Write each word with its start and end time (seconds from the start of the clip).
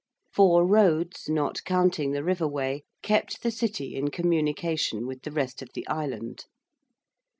Four 0.33 0.65
roads 0.65 1.29
not 1.29 1.63
counting 1.63 2.09
the 2.11 2.23
river 2.23 2.47
way 2.47 2.85
kept 3.03 3.43
the 3.43 3.51
City 3.51 3.93
in 3.95 4.09
communication 4.09 5.05
with 5.05 5.21
the 5.21 5.31
rest 5.31 5.61
of 5.61 5.69
the 5.75 5.87
island. 5.87 6.45